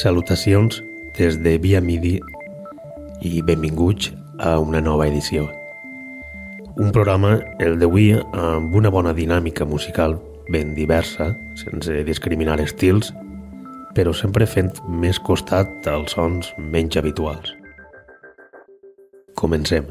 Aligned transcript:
Salutacions 0.00 0.82
des 1.18 1.36
de 1.44 1.58
Via 1.60 1.80
Midi 1.84 2.14
i 3.20 3.42
benvinguts 3.44 4.06
a 4.40 4.54
una 4.58 4.80
nova 4.80 5.04
edició. 5.10 5.50
Un 6.80 6.88
programa, 6.88 7.34
el 7.60 7.76
d'avui, 7.76 8.14
amb 8.32 8.72
una 8.80 8.88
bona 8.88 9.12
dinàmica 9.12 9.66
musical 9.68 10.16
ben 10.48 10.72
diversa, 10.72 11.34
sense 11.60 11.98
discriminar 12.08 12.56
estils, 12.64 13.10
però 13.92 14.14
sempre 14.16 14.48
fent 14.48 14.72
més 14.88 15.20
costat 15.20 15.90
als 15.92 16.16
sons 16.16 16.48
menys 16.56 16.96
habituals. 16.96 17.52
Comencem. 19.36 19.84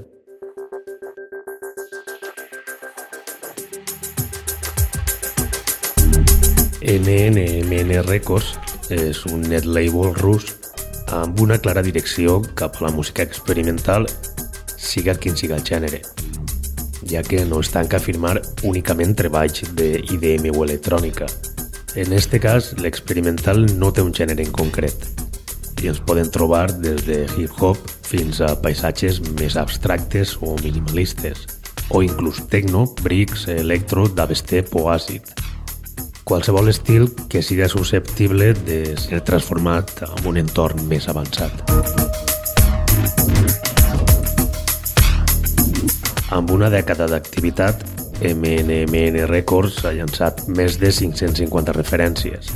NNMN 6.82 8.02
Records 8.10 8.58
és 8.90 9.22
un 9.30 9.42
net 9.46 9.66
label 9.66 10.14
rus 10.18 10.56
amb 11.14 11.40
una 11.42 11.58
clara 11.58 11.82
direcció 11.86 12.40
cap 12.56 12.78
a 12.80 12.86
la 12.88 12.92
música 12.94 13.24
experimental, 13.24 14.06
siga 14.78 15.16
quin 15.18 15.38
siga 15.38 15.58
el 15.58 15.66
gènere, 15.66 16.02
ja 17.10 17.24
que 17.24 17.44
no 17.46 17.62
es 17.62 17.72
tanca 17.74 17.98
a 17.98 18.04
firmar 18.04 18.40
únicament 18.64 19.16
treballs 19.18 19.64
d'IDM 19.78 20.52
o 20.56 20.66
electrònica. 20.66 21.26
En 21.96 22.14
este 22.14 22.40
cas, 22.40 22.74
l'experimental 22.78 23.66
no 23.78 23.92
té 23.92 24.06
un 24.06 24.14
gènere 24.14 24.46
en 24.46 24.54
concret 24.54 25.08
i 25.82 25.88
ens 25.90 26.02
poden 26.04 26.30
trobar 26.30 26.68
des 26.84 27.06
de 27.08 27.24
hip-hop 27.38 27.80
fins 28.06 28.42
a 28.44 28.52
paisatges 28.62 29.22
més 29.40 29.56
abstractes 29.58 30.36
o 30.42 30.56
minimalistes, 30.64 31.46
o 31.90 32.04
inclús 32.04 32.42
techno, 32.52 32.86
bricks, 33.02 33.48
electro, 33.48 34.08
dubstep 34.12 34.76
o 34.76 34.90
àcid 34.92 35.26
qualsevol 36.30 36.70
estil 36.70 37.10
que 37.28 37.42
siga 37.42 37.68
susceptible 37.68 38.54
de 38.54 38.96
ser 39.02 39.24
transformat 39.26 39.90
en 40.06 40.28
un 40.30 40.38
entorn 40.38 40.84
més 40.86 41.08
avançat. 41.10 41.64
Amb 46.30 46.54
una 46.54 46.70
dècada 46.70 47.08
d'activitat, 47.10 47.82
MNMN 48.22 49.26
Records 49.26 49.82
ha 49.90 49.96
llançat 49.98 50.46
més 50.54 50.78
de 50.78 50.92
550 50.94 51.74
referències. 51.74 52.54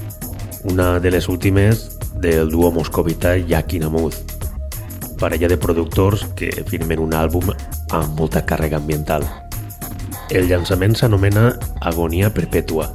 Una 0.69 0.99
de 1.01 1.09
les 1.09 1.27
últimes 1.27 1.97
del 2.21 2.53
duo 2.53 2.69
moscovita 2.71 3.33
Yakinamuz, 3.41 4.19
parella 5.17 5.49
de 5.49 5.57
productors 5.57 6.27
que 6.37 6.51
firmen 6.69 7.01
un 7.01 7.17
àlbum 7.17 7.49
amb 7.89 8.19
molta 8.19 8.45
càrrega 8.45 8.77
ambiental. 8.77 9.25
El 10.29 10.45
llançament 10.45 10.93
s'anomena 10.93 11.55
Agonia 11.81 12.29
Perpètua 12.29 12.91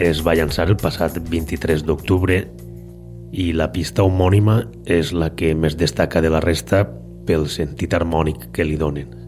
es 0.00 0.22
va 0.24 0.32
llançar 0.32 0.64
el 0.70 0.78
passat 0.80 1.18
23 1.28 1.84
d'octubre 1.84 2.40
i 3.36 3.50
la 3.52 3.68
pista 3.74 4.02
homònima 4.08 4.62
és 4.88 5.12
la 5.12 5.28
que 5.36 5.52
més 5.54 5.76
destaca 5.76 6.24
de 6.24 6.32
la 6.32 6.40
resta 6.40 6.86
pel 7.28 7.46
sentit 7.52 7.92
harmònic 7.94 8.48
que 8.56 8.64
li 8.64 8.80
donen. 8.80 9.19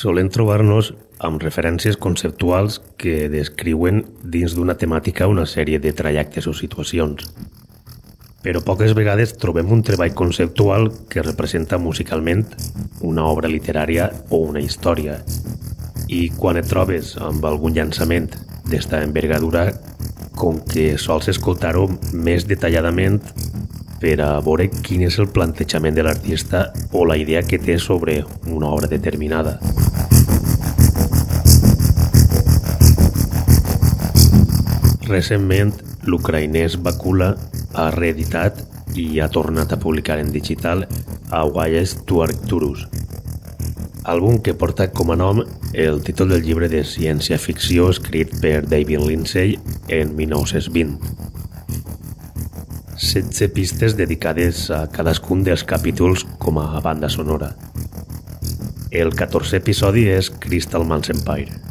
Solen 0.00 0.30
trobar-nos 0.32 0.94
amb 1.20 1.42
referències 1.44 1.98
conceptuals 2.00 2.78
que 2.96 3.28
descriuen 3.28 4.06
dins 4.24 4.54
d'una 4.56 4.78
temàtica 4.80 5.28
una 5.28 5.44
sèrie 5.44 5.80
de 5.82 5.92
trajectes 5.92 6.48
o 6.48 6.54
situacions. 6.56 7.26
Però 8.40 8.62
poques 8.64 8.94
vegades 8.96 9.34
trobem 9.36 9.68
un 9.68 9.82
treball 9.84 10.14
conceptual 10.16 10.88
que 11.12 11.24
representa 11.26 11.76
musicalment 11.76 12.46
una 13.04 13.26
obra 13.28 13.50
literària 13.52 14.08
o 14.30 14.40
una 14.46 14.64
història. 14.64 15.18
I 16.08 16.30
quan 16.38 16.56
et 16.56 16.70
trobes 16.70 17.12
amb 17.20 17.44
algun 17.44 17.76
llançament 17.76 18.30
d'esta 18.70 19.02
envergadura, 19.04 19.68
com 20.32 20.62
que 20.64 20.94
sols 20.96 21.28
escoltar-ho 21.28 21.84
més 22.16 22.48
detalladament 22.48 23.20
per 24.00 24.16
a 24.24 24.32
veure 24.40 24.70
quin 24.80 25.04
és 25.04 25.20
el 25.20 25.28
plantejament 25.28 25.98
de 25.98 26.08
l'artista 26.08 26.70
o 26.96 27.04
la 27.04 27.20
idea 27.20 27.44
que 27.44 27.60
té 27.60 27.76
sobre 27.76 28.22
una 28.48 28.72
obra 28.72 28.88
determinada. 28.88 29.58
Recentment, 35.10 35.72
l'ucraïnès 36.06 36.76
Bakula 36.78 37.32
ha 37.74 37.86
reeditat 37.90 38.60
i 38.94 39.18
ha 39.18 39.26
tornat 39.28 39.72
a 39.74 39.78
publicar 39.82 40.20
en 40.22 40.30
digital 40.30 40.84
a 41.34 41.40
Wayes 41.46 41.96
to 42.06 42.20
Arcturus, 42.22 42.84
àlbum 44.06 44.38
que 44.42 44.54
porta 44.54 44.86
com 44.94 45.10
a 45.10 45.16
nom 45.18 45.42
el 45.74 45.98
títol 46.06 46.30
del 46.34 46.44
llibre 46.46 46.68
de 46.70 46.84
ciència-ficció 46.86 47.88
escrit 47.90 48.36
per 48.42 48.60
David 48.66 49.02
Lindsay 49.06 49.56
en 49.88 50.14
1920. 50.16 50.98
16 53.00 53.50
pistes 53.56 53.96
dedicades 53.98 54.68
a 54.70 54.84
cadascun 54.94 55.42
dels 55.42 55.64
capítols 55.64 56.26
com 56.38 56.62
a 56.62 56.68
banda 56.84 57.08
sonora. 57.08 57.54
El 58.90 59.14
14è 59.14 59.58
episodi 59.58 60.06
és 60.10 60.30
Crystal 60.38 60.86
Man's 60.86 61.10
Empire. 61.10 61.69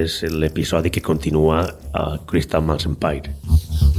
És 0.00 0.20
l'episodi 0.32 0.92
que 0.94 1.04
continua 1.04 1.62
a 1.92 2.04
Crystal 2.30 2.64
Malls 2.64 2.88
Empire. 2.88 3.89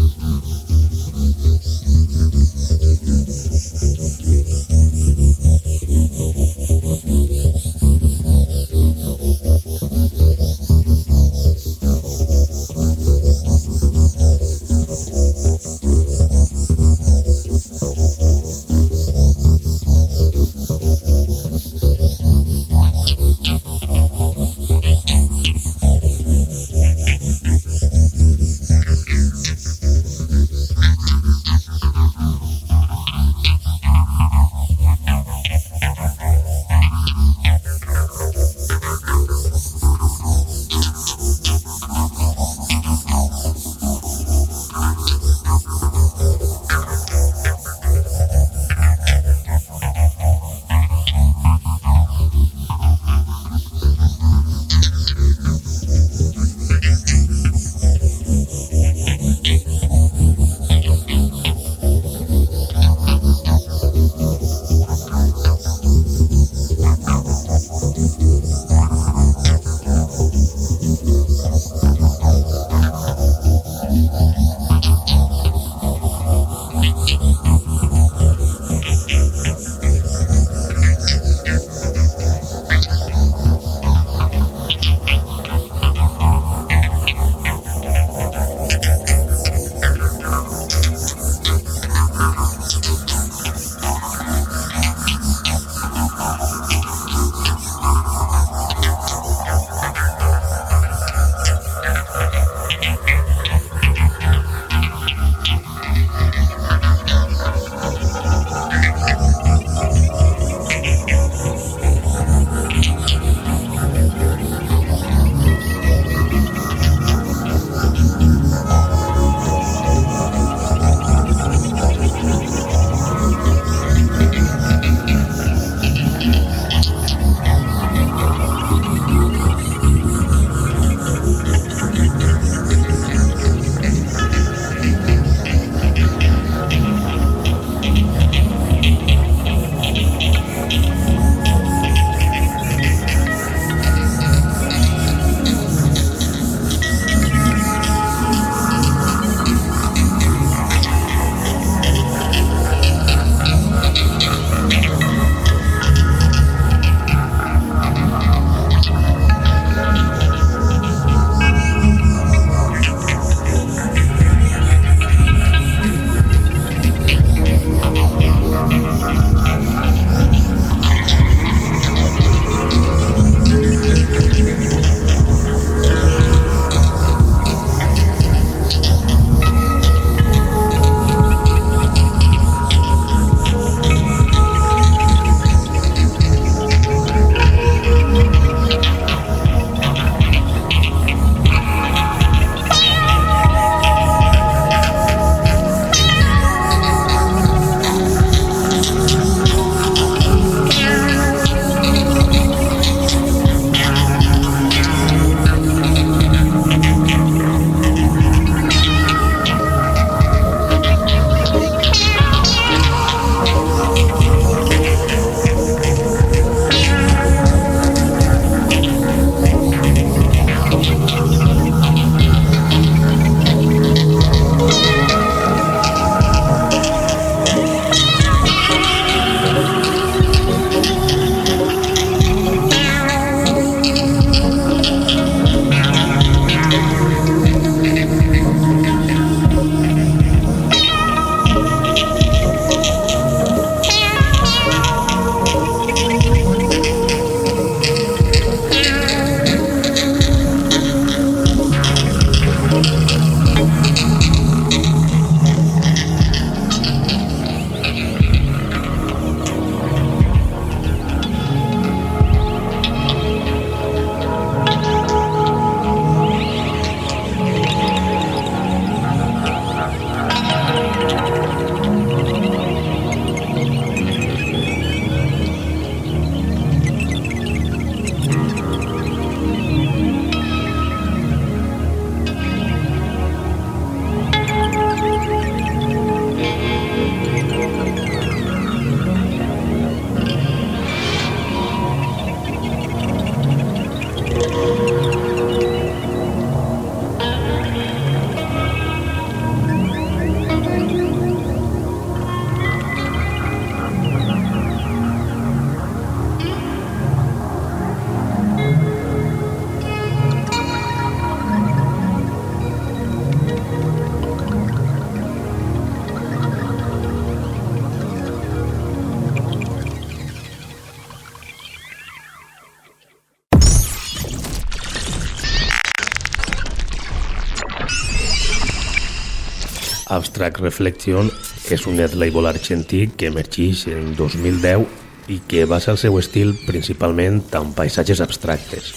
Abstract 330.42 330.64
Reflection 330.64 331.28
és 331.70 331.84
un 331.86 332.00
net 332.00 332.16
label 332.18 332.48
argentí 332.50 333.04
que 333.14 333.28
emergeix 333.30 333.84
en 333.94 334.16
2010 334.18 335.30
i 335.30 335.38
que 335.46 335.68
basa 335.70 335.92
el 335.94 336.00
seu 336.02 336.18
estil 336.18 336.56
principalment 336.66 337.44
en 337.60 337.76
paisatges 337.78 338.24
abstractes. 338.26 338.90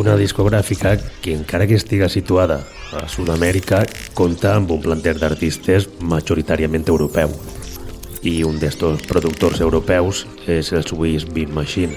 Una 0.00 0.16
discogràfica 0.16 0.94
que, 1.20 1.34
encara 1.36 1.66
que 1.68 1.76
estiga 1.76 2.08
situada 2.08 2.62
a 2.96 3.04
Sud-amèrica, 3.04 3.82
compta 4.16 4.54
amb 4.56 4.72
un 4.72 4.80
planter 4.80 5.18
d'artistes 5.20 5.90
majoritàriament 6.00 6.88
europeu. 6.88 7.28
I 8.24 8.40
un 8.48 8.56
d'estos 8.56 9.04
productors 9.04 9.60
europeus 9.60 10.24
és 10.48 10.72
el 10.72 10.88
suís 10.88 11.28
Beat 11.28 11.52
Machine, 11.52 11.92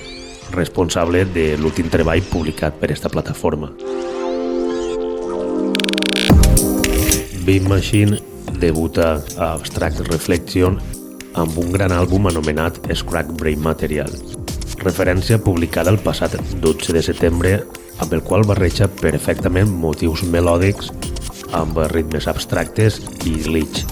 responsable 0.52 1.24
de 1.32 1.54
l'últim 1.56 1.88
treball 1.88 2.28
publicat 2.28 2.76
per 2.76 2.92
esta 2.92 3.08
plataforma. 3.08 3.72
Beat 7.48 7.64
Machine 7.64 8.20
debuta 8.60 9.24
a 9.38 9.54
Abstract 9.54 10.02
Reflection 10.10 10.76
amb 11.40 11.56
un 11.56 11.70
gran 11.72 11.94
àlbum 11.96 12.28
anomenat 12.28 12.82
Scrack 12.92 13.32
Brain 13.40 13.62
Material, 13.64 14.12
referència 14.82 15.40
publicada 15.40 15.94
el 15.94 16.00
passat 16.04 16.36
12 16.60 16.98
de 16.98 17.06
setembre 17.08 17.54
amb 18.04 18.18
el 18.18 18.26
qual 18.28 18.44
barreja 18.50 18.90
perfectament 18.92 19.72
motius 19.72 20.26
melòdics 20.28 20.92
amb 21.56 21.80
ritmes 21.94 22.28
abstractes 22.28 23.00
i 23.24 23.38
glitch, 23.48 23.86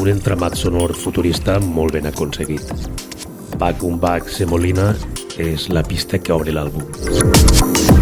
un 0.00 0.08
entramat 0.08 0.56
sonor 0.56 0.96
futurista 0.96 1.60
molt 1.60 1.92
ben 1.92 2.08
aconseguit. 2.08 2.72
Back 3.60 3.84
un 3.84 4.00
Back 4.00 4.32
Semolina 4.32 4.94
és 5.36 5.68
la 5.68 5.84
pista 5.84 6.16
que 6.16 6.32
obre 6.32 6.56
l'àlbum. 6.56 7.97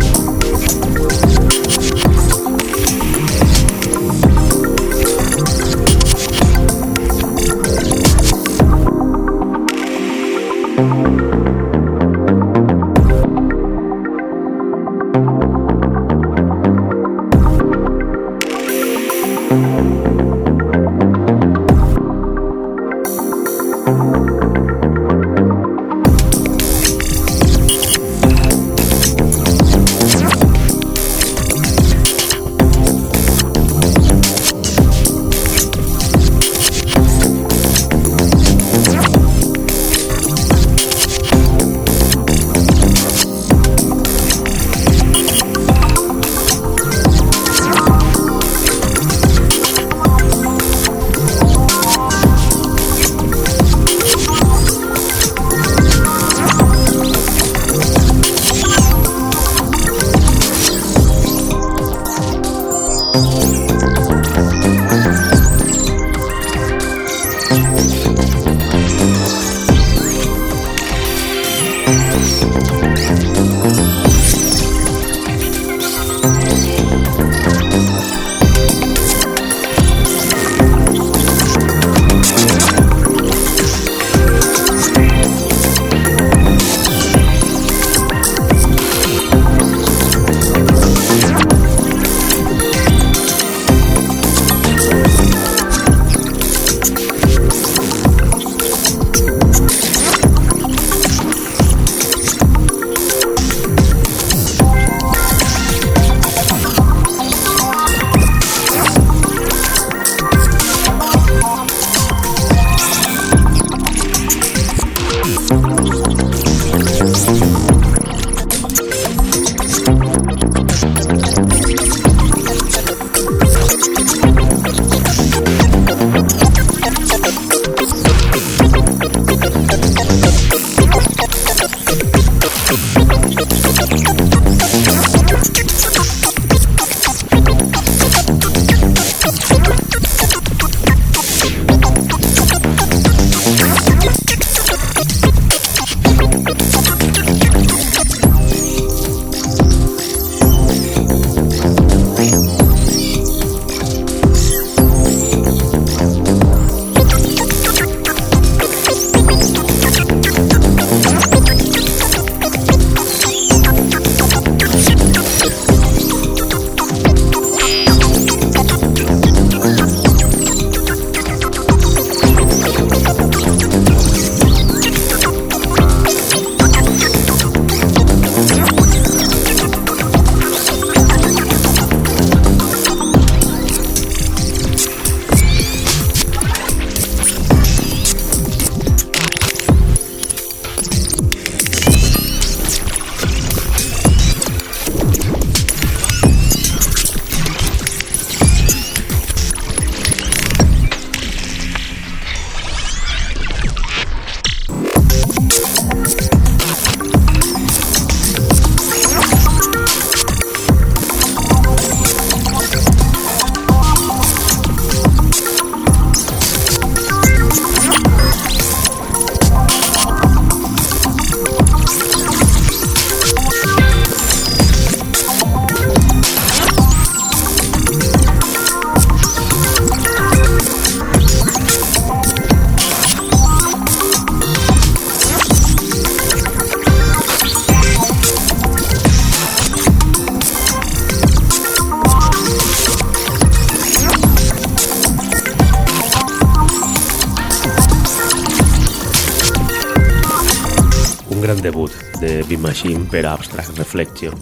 Per 253.11 253.25
a 253.27 253.33
Abstract 253.33 253.79
Reflection. 253.79 254.35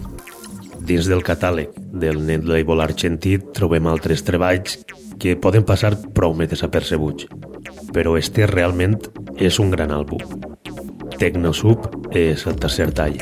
Dins 0.85 1.07
del 1.09 1.23
catàleg 1.25 1.71
del 1.91 2.19
net 2.25 2.45
label 2.45 2.83
argentí 2.83 3.37
trobem 3.57 3.87
altres 3.89 4.23
treballs 4.27 4.77
que 5.21 5.37
poden 5.39 5.65
passar 5.65 5.95
prou 6.17 6.35
més 6.37 6.51
desapercebuts, 6.51 7.29
però 7.95 8.17
este 8.19 8.45
realment 8.51 8.99
és 9.37 9.59
un 9.63 9.71
gran 9.73 9.93
àlbum. 9.95 10.21
Tecnosub 11.17 12.11
és 12.11 12.45
el 12.45 12.59
tercer 12.59 12.91
tall. 12.93 13.21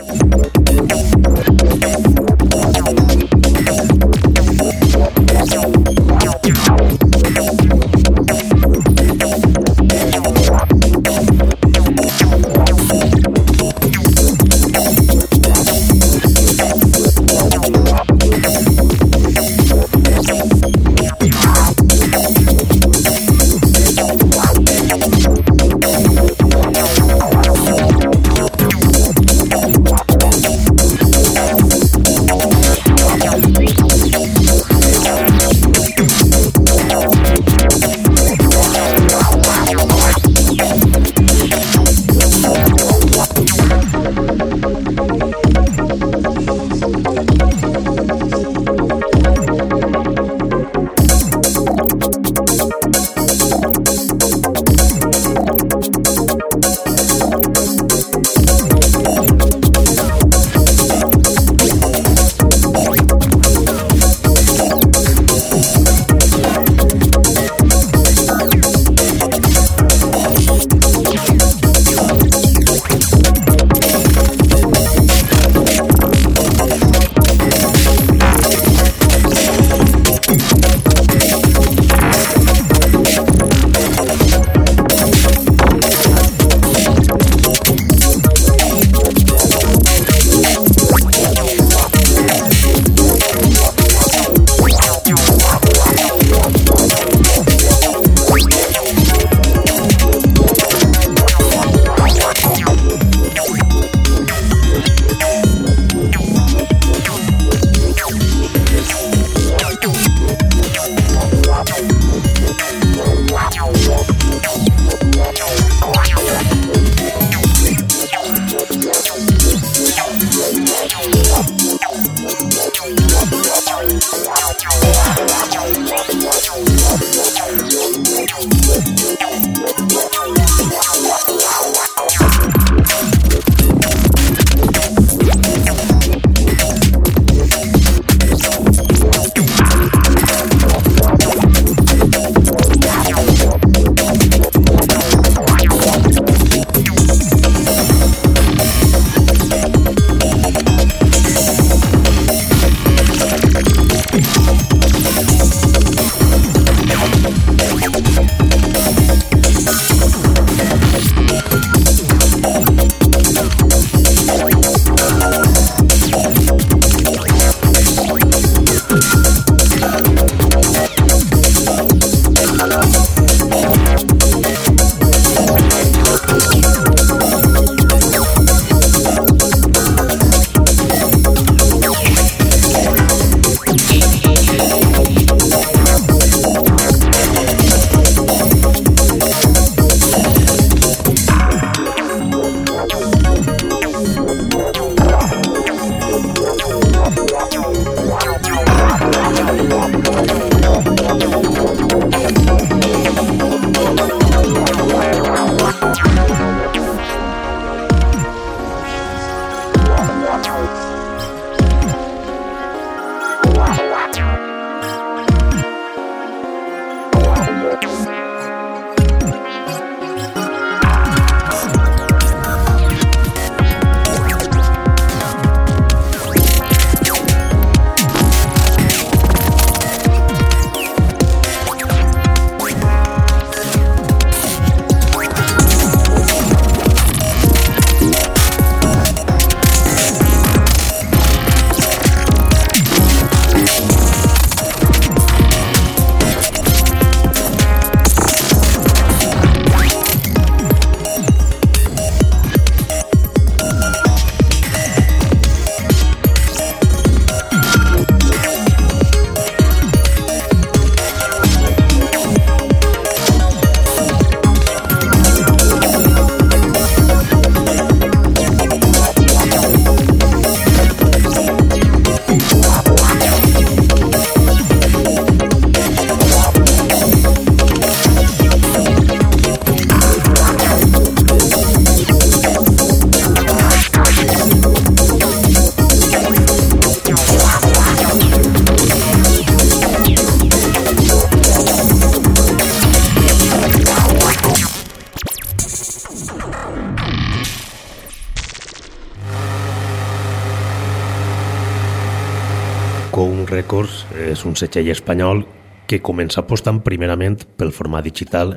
Un 304.53 304.59
setxell 304.59 304.91
espanyol 304.93 305.47
que 305.89 306.01
comença 306.05 306.43
apostant 306.43 306.83
primerament 306.85 307.39
pel 307.57 307.73
format 307.73 308.05
digital 308.05 308.53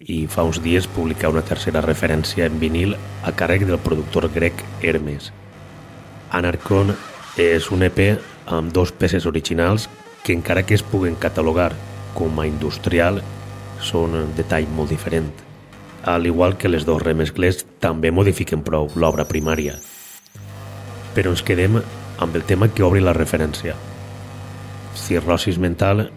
i 0.00 0.24
fa 0.32 0.42
uns 0.48 0.58
dies 0.64 0.88
publica 0.90 1.30
una 1.30 1.44
tercera 1.46 1.82
referència 1.84 2.48
en 2.48 2.56
vinil 2.58 2.96
a 2.96 3.30
càrrec 3.36 3.62
del 3.68 3.78
productor 3.78 4.26
grec 4.34 4.64
Hermes. 4.82 5.28
Anarchon 6.34 6.90
és 7.38 7.68
un 7.70 7.84
EP 7.86 8.00
amb 8.50 8.72
dos 8.74 8.90
peces 8.90 9.28
originals 9.30 9.86
que 10.24 10.34
encara 10.34 10.64
que 10.66 10.74
es 10.74 10.82
puguen 10.82 11.18
catalogar 11.20 11.70
com 12.16 12.40
a 12.40 12.48
industrial 12.48 13.20
són 13.78 14.16
un 14.18 14.32
detall 14.36 14.66
molt 14.74 14.90
diferent. 14.90 15.30
Al 16.02 16.26
igual 16.26 16.56
que 16.56 16.72
les 16.72 16.88
dos 16.88 17.02
remescles 17.04 17.62
també 17.78 18.10
modifiquen 18.10 18.64
prou 18.66 18.90
l'obra 18.96 19.28
primària. 19.28 19.76
Però 21.14 21.30
ens 21.30 21.44
quedem 21.44 21.78
amb 22.18 22.34
el 22.34 22.48
tema 22.48 22.72
que 22.72 22.86
obri 22.86 23.04
la 23.04 23.14
referència. 23.16 23.76
Cirrosis 25.10 25.58
mental 25.58 26.12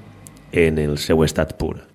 en 0.51 0.77
el 0.77 0.99
seu 1.01 1.23
estat 1.25 1.55
pur. 1.57 1.92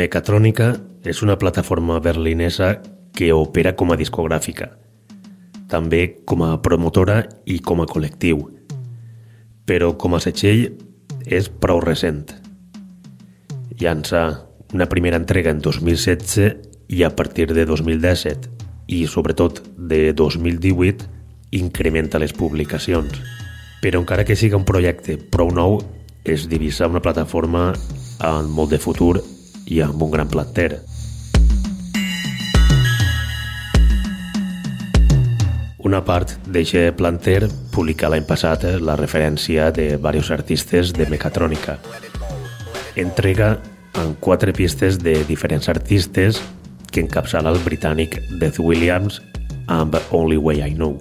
Mechatronica 0.00 0.70
és 1.04 1.18
una 1.20 1.34
plataforma 1.36 1.98
berlinesa 2.00 2.70
que 3.12 3.34
opera 3.36 3.74
com 3.76 3.90
a 3.92 3.96
discogràfica, 4.00 4.70
també 5.68 6.22
com 6.24 6.40
a 6.46 6.54
promotora 6.64 7.18
i 7.44 7.58
com 7.60 7.82
a 7.82 7.86
col·lectiu, 7.90 8.38
però 9.68 9.90
com 10.00 10.14
a 10.16 10.20
setxell 10.24 10.70
és 11.26 11.50
prou 11.52 11.82
recent. 11.84 12.30
Llança 13.82 14.22
una 14.72 14.86
primera 14.88 15.18
entrega 15.20 15.52
en 15.52 15.60
2016 15.60 16.94
i 16.96 17.02
a 17.04 17.10
partir 17.18 17.50
de 17.52 17.66
2017 17.68 18.48
i 18.96 19.02
sobretot 19.04 19.60
de 19.76 20.14
2018 20.16 21.10
incrementa 21.60 22.22
les 22.22 22.32
publicacions. 22.32 23.20
Però 23.84 24.00
encara 24.00 24.24
que 24.24 24.38
siga 24.38 24.56
un 24.56 24.64
projecte 24.64 25.18
prou 25.20 25.52
nou, 25.52 25.76
es 26.24 26.48
divisa 26.48 26.88
una 26.88 27.04
plataforma 27.04 27.74
amb 28.24 28.48
molt 28.56 28.72
de 28.72 28.80
futur 28.80 29.18
i 29.70 29.80
amb 29.80 30.02
un 30.02 30.10
gran 30.10 30.28
planter. 30.28 30.82
Una 35.80 36.02
part 36.04 36.34
d'aquest 36.44 36.98
planter 36.98 37.48
publica 37.72 38.10
l'any 38.12 38.26
passat 38.28 38.66
la 38.84 38.98
referència 39.00 39.70
de 39.72 39.94
diversos 39.96 40.34
artistes 40.36 40.92
de 40.92 41.06
mecatrònica. 41.08 41.78
Entrega 43.00 43.54
en 43.96 44.12
quatre 44.20 44.52
pistes 44.52 45.00
de 45.00 45.16
diferents 45.24 45.70
artistes 45.72 46.42
que 46.90 47.00
encapçala 47.00 47.54
el 47.54 47.62
britànic 47.64 48.18
Death 48.42 48.60
Williams 48.60 49.22
amb 49.70 49.96
Only 50.10 50.36
Way 50.36 50.66
I 50.66 50.74
Know. 50.74 50.98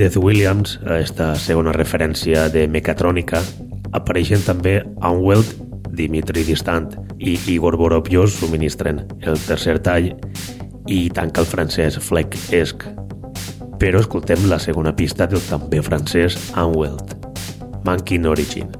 Death 0.00 0.16
Williams, 0.16 0.78
esta 0.96 1.34
segona 1.36 1.74
referència 1.76 2.46
de 2.48 2.62
mecatrònica, 2.72 3.42
apareixen 3.92 4.40
també 4.46 4.78
Unweld, 5.04 5.50
Dimitri 5.92 6.40
Distant 6.48 6.88
i 7.20 7.34
Igor 7.52 7.76
Borovjos 7.76 8.38
subministren 8.40 9.02
el 9.20 9.36
tercer 9.44 9.76
tall 9.84 10.08
i 10.88 11.02
tanca 11.12 11.44
el 11.44 11.50
francès 11.52 12.00
Fleck 12.00 12.32
Esc. 12.48 12.88
Però 13.76 14.00
escoltem 14.00 14.48
la 14.48 14.56
segona 14.64 14.96
pista 14.96 15.28
del 15.28 15.44
també 15.52 15.84
francès 15.84 16.40
Unweld, 16.56 17.18
Mankin 17.84 18.24
Origin. 18.24 18.72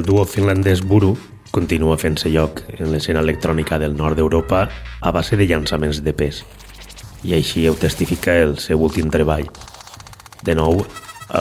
El 0.00 0.06
duo 0.06 0.22
finlandès 0.24 0.80
Buru 0.80 1.10
continua 1.52 1.98
fent-se 2.00 2.30
lloc 2.32 2.62
en 2.72 2.88
l'escena 2.88 3.20
electrònica 3.20 3.76
del 3.82 3.92
nord 3.98 4.16
d'Europa 4.16 4.62
a 5.04 5.10
base 5.12 5.36
de 5.36 5.44
llançaments 5.44 5.98
de 6.00 6.14
pes. 6.16 6.38
I 7.28 7.34
així 7.36 7.66
ho 7.68 7.74
testifica 7.76 8.32
el 8.40 8.54
seu 8.64 8.80
últim 8.80 9.10
treball. 9.12 9.50
De 10.40 10.54
nou, 10.56 10.80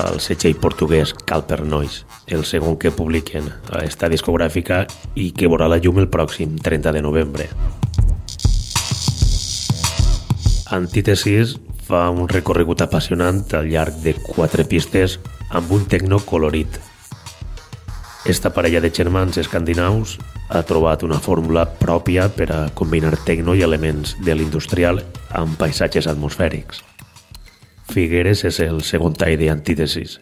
el 0.01 0.19
setxell 0.19 0.59
portuguès 0.59 1.15
Calper 1.15 1.61
Noise, 1.63 2.03
el 2.27 2.43
segon 2.43 2.75
que 2.75 2.91
publiquen 2.91 3.47
a 3.71 3.85
esta 3.87 4.11
discogràfica 4.11 4.81
i 5.15 5.29
que 5.31 5.47
veurà 5.47 5.71
la 5.71 5.79
llum 5.79 6.03
el 6.03 6.11
pròxim 6.11 6.59
30 6.59 6.97
de 6.99 7.05
novembre. 7.07 7.47
Antítesis 10.67 11.55
fa 11.87 12.09
un 12.11 12.27
recorregut 12.27 12.83
apassionant 12.83 13.45
al 13.55 13.71
llarg 13.71 14.03
de 14.03 14.17
quatre 14.19 14.67
pistes 14.67 15.21
amb 15.47 15.71
un 15.71 15.87
tecno 15.87 16.19
colorit 16.19 16.88
esta 18.25 18.51
parella 18.53 18.81
de 18.81 18.91
germans 18.91 19.37
escandinaus 19.37 20.17
ha 20.49 20.61
trobat 20.67 21.03
una 21.07 21.19
fórmula 21.23 21.65
pròpia 21.79 22.27
per 22.29 22.49
a 22.51 22.59
combinar 22.75 23.15
tecno 23.25 23.55
i 23.55 23.63
elements 23.63 24.15
de 24.25 24.35
l'industrial 24.35 25.03
amb 25.29 25.55
paisatges 25.57 26.09
atmosfèrics. 26.11 26.83
Figueres 27.89 28.43
és 28.45 28.59
el 28.65 28.83
segon 28.83 29.15
tall 29.15 29.39
d'antítesis. 29.39 30.19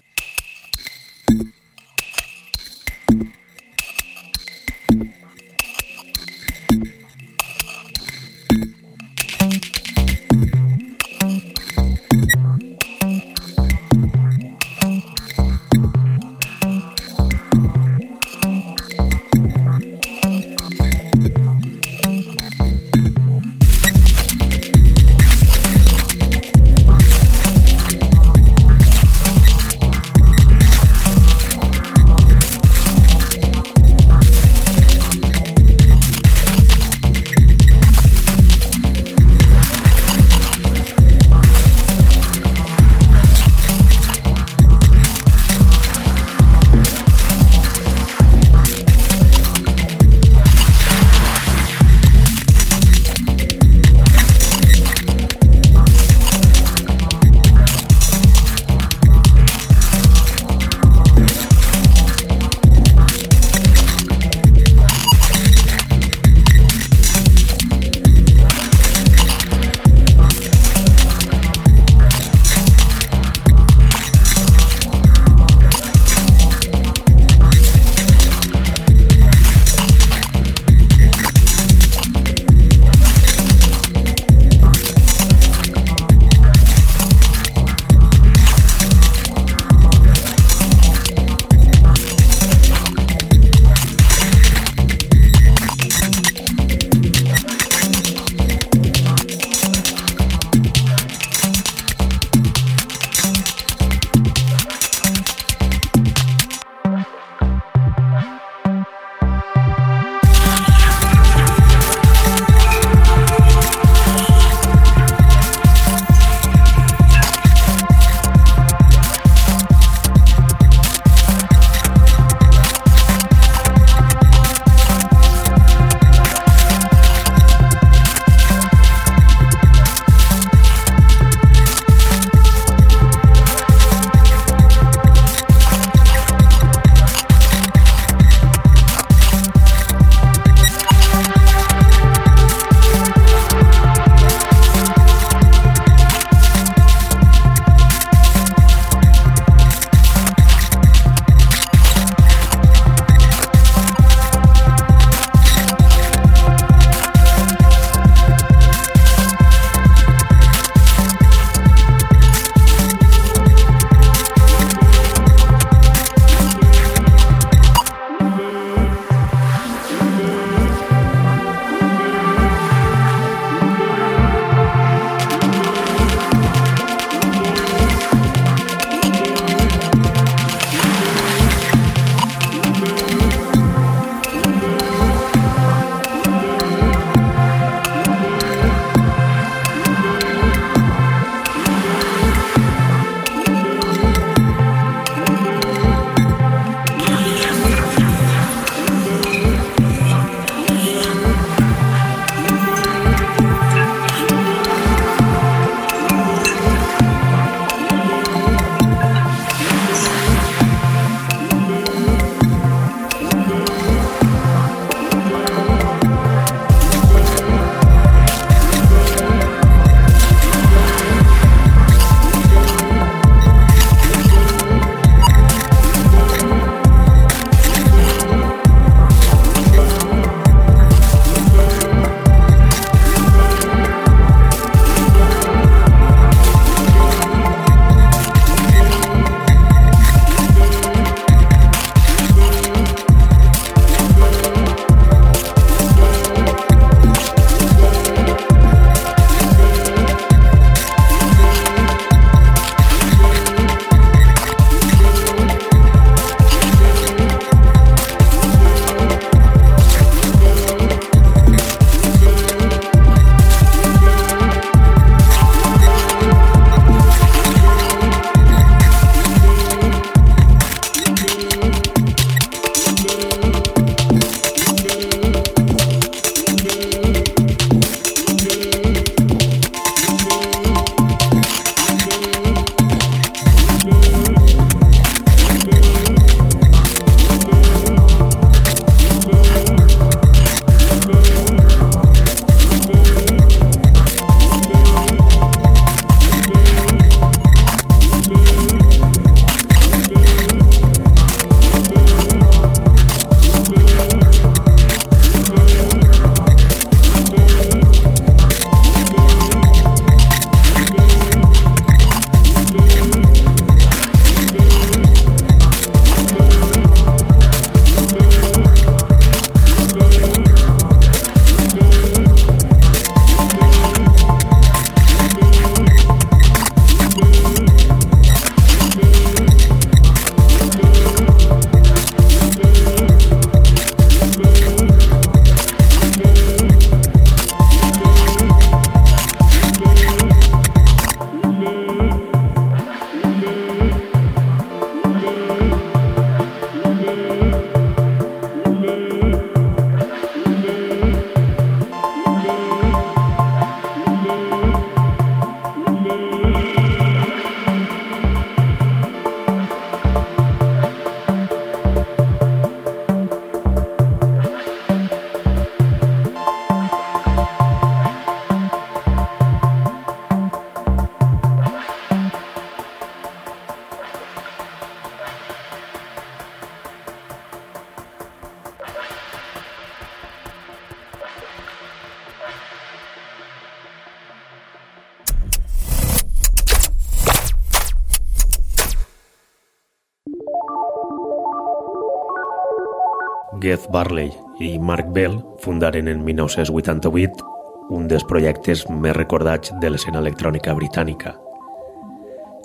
Geth 393.68 393.89
Barley 393.91 394.32
i 394.63 394.78
Mark 394.80 395.09
Bell 395.11 395.41
fundaren 395.59 396.07
en 396.07 396.22
1988 396.24 397.43
un 397.91 398.05
dels 398.07 398.24
projectes 398.24 398.86
més 398.88 399.15
recordats 399.18 399.74
de 399.82 399.89
l'escena 399.91 400.22
electrònica 400.24 400.72
britànica. 400.78 401.34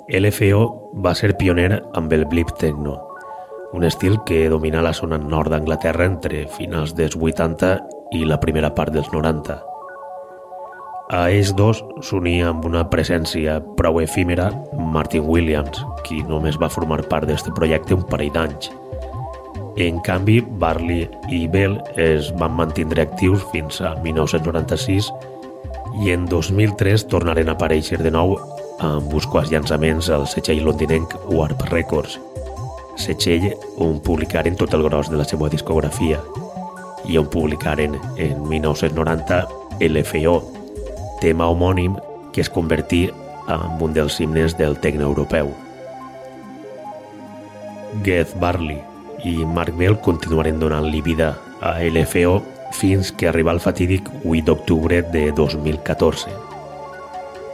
LFO 0.07 0.61
va 1.03 1.11
ser 1.11 1.33
pioner 1.35 1.81
amb 1.99 2.13
el 2.15 2.23
blip 2.31 2.53
techno, 2.61 2.95
un 3.75 3.83
estil 3.83 4.15
que 4.23 4.45
domina 4.53 4.83
la 4.85 4.93
zona 4.95 5.19
nord 5.19 5.51
d'Anglaterra 5.51 6.07
entre 6.07 6.45
finals 6.55 6.95
dels 6.95 7.17
80 7.19 7.73
i 8.15 8.23
la 8.23 8.39
primera 8.39 8.71
part 8.71 8.95
dels 8.95 9.11
90. 9.11 9.57
A 11.11 11.25
ells 11.35 11.51
dos 11.59 11.83
s'unia 11.99 12.47
amb 12.53 12.63
una 12.69 12.85
presència 12.87 13.57
prou 13.75 13.99
efímera 13.99 14.53
Martin 14.95 15.27
Williams, 15.27 15.83
qui 16.07 16.23
només 16.23 16.55
va 16.55 16.71
formar 16.71 17.01
part 17.11 17.27
d'aquest 17.27 17.51
projecte 17.59 17.99
un 17.99 18.07
parell 18.07 18.31
d'anys. 18.31 18.71
En 19.75 19.99
canvi, 20.01 20.39
Barley 20.61 21.07
i 21.33 21.47
Bell 21.49 21.79
es 21.97 22.29
van 22.37 22.53
mantindre 22.53 23.01
actius 23.01 23.41
fins 23.49 23.79
a 23.81 23.95
1996 24.03 25.07
i 26.03 26.11
en 26.13 26.27
2003 26.29 27.07
tornaren 27.09 27.49
a 27.49 27.55
aparèixer 27.57 27.97
de 28.05 28.11
nou 28.13 28.35
amb 28.85 29.09
uns 29.17 29.25
quants 29.33 29.49
llançaments 29.49 30.11
al 30.13 30.27
setxell 30.29 30.61
londinenc 30.67 31.17
Warp 31.33 31.65
Records, 31.71 32.19
setxell 33.01 33.49
on 33.81 33.97
publicaren 34.05 34.59
tot 34.61 34.77
el 34.77 34.85
gros 34.85 35.09
de 35.09 35.17
la 35.17 35.25
seva 35.25 35.49
discografia 35.49 36.21
i 37.09 37.17
on 37.17 37.25
publicaren 37.33 37.97
en 38.21 38.45
1990 38.45 39.41
l'FO, 39.89 40.37
tema 41.21 41.49
homònim 41.49 41.97
que 42.31 42.45
es 42.45 42.53
convertí 42.53 43.07
en 43.49 43.67
un 43.81 43.97
dels 43.97 44.21
himnes 44.21 44.53
del 44.57 44.77
tecno 44.77 45.09
europeu. 45.09 45.49
Geth 48.05 48.37
Barley 48.39 48.92
i 49.23 49.45
Mark 49.45 49.75
Bell 49.77 49.99
continuaren 50.03 50.59
donant-li 50.59 51.01
vida 51.01 51.33
a 51.61 51.77
LFO 51.79 52.41
fins 52.73 53.11
que 53.11 53.27
arriba 53.29 53.53
el 53.53 53.61
fatídic 53.63 54.09
8 54.23 54.43
d'octubre 54.45 55.01
de 55.13 55.31
2014, 55.31 56.31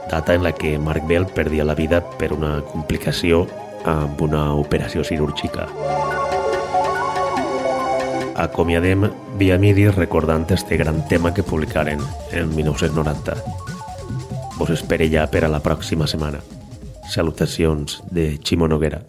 data 0.09 0.33
en 0.33 0.43
la 0.43 0.53
que 0.53 0.79
Mark 0.79 1.05
Bell 1.07 1.27
perdia 1.27 1.65
la 1.65 1.75
vida 1.75 2.01
per 2.17 2.33
una 2.33 2.61
complicació 2.61 3.45
amb 3.85 4.21
una 4.21 4.53
operació 4.55 5.03
quirúrgica. 5.03 5.67
Acomiadem 8.39 9.09
via 9.37 9.57
midi 9.59 9.89
recordant 9.91 10.47
este 10.55 10.77
gran 10.77 11.05
tema 11.07 11.33
que 11.33 11.43
publicaren 11.43 11.99
en 12.31 12.55
1990. 12.55 13.35
Vos 14.57 14.69
espere 14.69 15.09
ja 15.11 15.27
per 15.27 15.43
a 15.45 15.51
la 15.51 15.59
pròxima 15.59 16.07
setmana. 16.07 16.39
Salutacions 17.09 18.01
de 18.11 18.37
Ximo 18.43 18.67
Noguera. 18.67 19.03